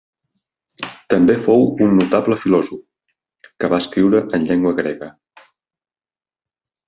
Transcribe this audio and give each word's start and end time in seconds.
També 1.13 1.35
fou 1.47 1.65
un 1.87 1.91
notable 1.97 2.37
filòsof, 2.45 3.51
que 3.63 3.69
va 3.75 3.81
escriure 3.85 4.23
en 4.39 4.49
llengua 4.49 4.75
grega. 4.79 5.11